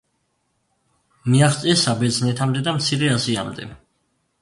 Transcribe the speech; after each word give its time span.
მიაღწიეს 1.33 1.85
საბერძნეთამდე 1.89 2.67
და 2.71 2.77
მცირე 2.81 3.15
აზიამდე. 3.21 3.73